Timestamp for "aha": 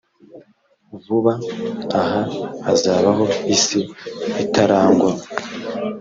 2.01-2.21